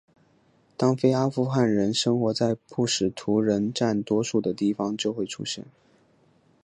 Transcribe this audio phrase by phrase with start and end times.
[0.77, 5.63] 当非阿富汗人生活在普什图人占多数的地方就会出现。